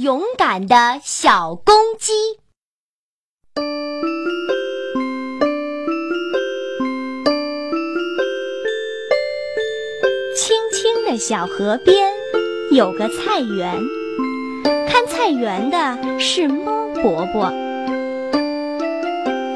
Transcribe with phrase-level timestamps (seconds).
[0.00, 2.12] 勇敢的小公鸡。
[10.34, 12.14] 青青的小河边
[12.72, 13.78] 有个菜园，
[14.88, 17.52] 看菜园的是猫伯伯。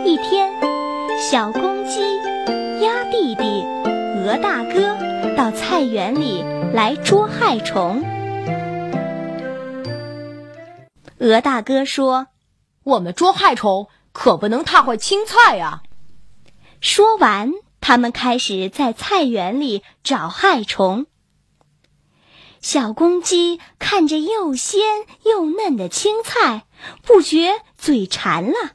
[0.05, 0.53] 一天，
[1.19, 2.01] 小公鸡、
[2.85, 3.65] 鸭弟弟、
[4.19, 4.95] 鹅大哥
[5.39, 8.05] 到菜园里来捉害虫。
[11.19, 12.29] 鹅大哥说
[12.85, 15.83] ：“我们捉害虫可不能踏坏青菜呀。”
[16.81, 21.07] 说完，他们开始在菜园里找害虫。
[22.61, 24.83] 小公鸡看着又鲜
[25.25, 26.65] 又嫩的青菜，
[27.03, 28.73] 不觉嘴馋了，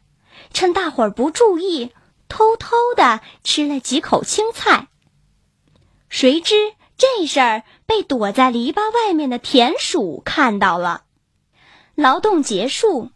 [0.53, 1.91] 趁大伙儿不注意，
[2.27, 4.87] 偷偷的吃了几口青菜。
[6.07, 11.03] 谁知这事儿被躲在篱笆外面的田鼠看到了。
[11.99, 13.11] 劳动结束，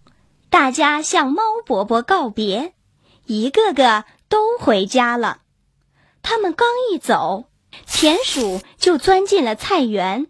[0.49, 2.73] 大家向猫伯伯告别，
[3.25, 5.37] 一个个都回家了。
[6.21, 7.45] 他们刚一走，
[7.87, 10.27] 田鼠就钻进了菜园，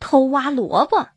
[0.00, 1.10] 偷挖萝卜。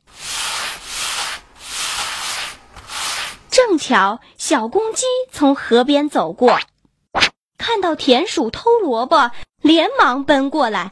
[3.49, 6.59] 正巧小公鸡从河边走过，
[7.57, 10.91] 看到田鼠偷萝卜，连忙奔过来，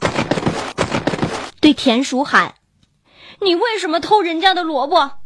[1.60, 2.56] 对田鼠喊
[3.40, 5.18] ：“你为什么偷人家的萝卜？”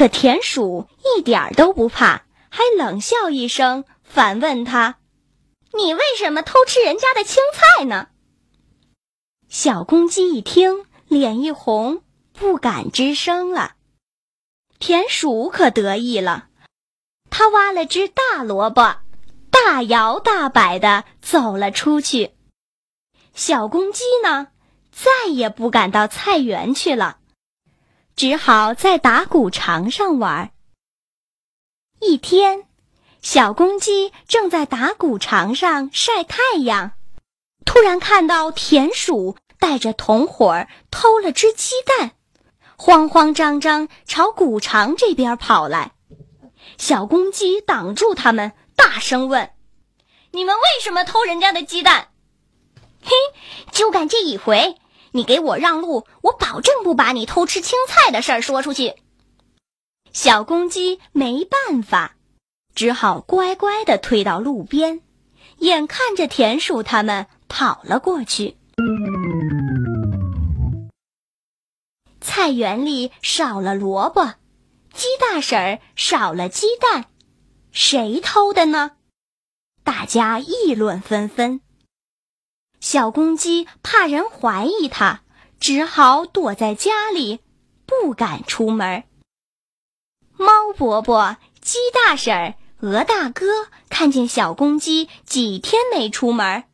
[0.00, 4.98] 可田鼠一点都不怕，还冷笑一声，反问他
[5.76, 8.08] ：“你为什么偷吃人家的青菜呢？”
[9.50, 13.74] 小公鸡一听，脸一红，不敢吱声了。
[14.78, 16.48] 田鼠可得意了，
[17.28, 19.00] 他挖了只大萝卜，
[19.50, 22.30] 大摇大摆的走了出去。
[23.34, 24.48] 小公鸡呢，
[24.90, 27.18] 再也不敢到菜园去了。
[28.16, 30.52] 只好在打谷场上玩。
[32.00, 32.66] 一天，
[33.22, 36.92] 小公鸡正在打谷场上晒太阳，
[37.64, 42.12] 突然看到田鼠带着同伙偷了只鸡蛋，
[42.76, 45.92] 慌慌张张朝谷场这边跑来。
[46.78, 49.50] 小公鸡挡住他们，大声问
[50.32, 52.08] ：“你们为什么偷人家的鸡蛋
[53.02, 53.10] ？”“嘿，
[53.72, 54.76] 就干这一回。”
[55.12, 58.94] 你给我让路，我保证不把你偷吃青菜的事儿说出去。
[60.12, 62.16] 小公鸡没办法，
[62.74, 65.00] 只好乖乖的退到路边，
[65.58, 68.56] 眼看着田鼠他们跑了过去。
[72.20, 74.34] 菜园里少了萝卜，
[74.92, 77.06] 鸡大婶儿少了鸡蛋，
[77.72, 78.92] 谁偷的呢？
[79.82, 81.60] 大家议论纷纷。
[82.80, 85.20] 小公鸡怕人怀疑它，
[85.60, 87.40] 只好躲在家里，
[87.84, 89.04] 不敢出门。
[90.36, 96.64] 猫伯伯、鸡大婶、鹅大哥看见小公鸡几天没出门，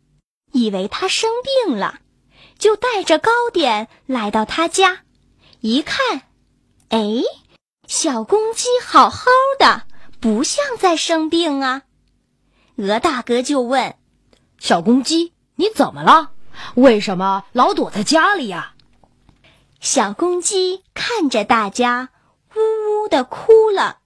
[0.52, 1.28] 以为它生
[1.66, 1.98] 病了，
[2.56, 5.00] 就带着糕点来到他家。
[5.60, 6.22] 一看，
[6.90, 7.00] 哎，
[7.88, 9.26] 小公鸡好好
[9.58, 9.82] 的，
[10.20, 11.82] 不像在生病啊。
[12.76, 13.96] 鹅大哥就问
[14.60, 16.30] ：“小公鸡。”你怎么了？
[16.74, 18.72] 为什么老躲在家里呀？
[19.80, 22.10] 小公鸡看着大家，
[22.54, 23.98] 呜呜的哭了。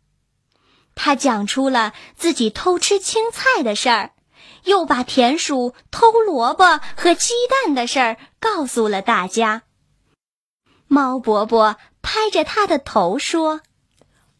[0.94, 4.12] 他讲出了自己偷吃青菜的事儿，
[4.64, 7.32] 又把田鼠偷萝卜和鸡
[7.64, 9.62] 蛋的事儿告诉了大家。
[10.88, 13.60] 猫伯伯拍着他的头说：“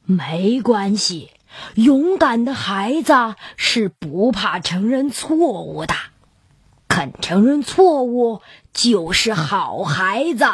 [0.02, 1.30] 没关系，
[1.76, 3.14] 勇敢的孩子
[3.56, 5.94] 是不怕承认错误的。”
[6.90, 8.42] 肯承认错误
[8.74, 10.44] 就是好孩子。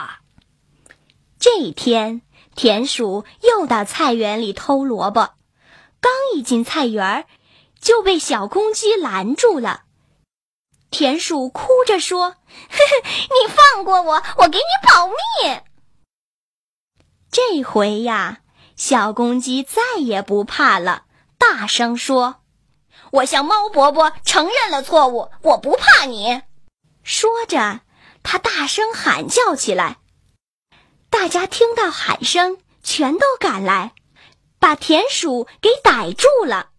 [1.38, 2.20] 这一天，
[2.54, 5.30] 田鼠又到菜园里偷萝卜，
[5.98, 7.26] 刚一进菜园，
[7.80, 9.84] 就被小公鸡拦住了。
[10.90, 15.60] 田鼠哭着说：“你放过我，我给你保密。”
[17.32, 18.40] 这回呀，
[18.76, 21.04] 小公鸡再也不怕了，
[21.38, 22.42] 大声说。
[23.12, 26.42] 我向猫伯伯承认了错误，我不怕你。
[27.02, 27.80] 说着，
[28.22, 29.96] 他大声喊叫起来。
[31.08, 33.92] 大家听到喊声，全都赶来，
[34.58, 36.70] 把田鼠给逮住了。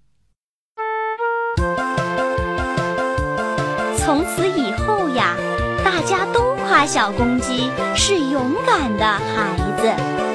[3.97, 5.35] 从此以后呀，
[5.83, 10.26] 大家都夸小公鸡是勇敢的孩子。